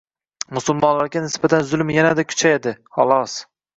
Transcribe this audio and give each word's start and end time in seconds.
Musulmonlarga 0.57 1.21
nisbatan 1.25 1.67
zulm 1.73 1.93
yanada 1.99 2.25
kuchayadi, 2.33 2.75
xolos 2.99 3.37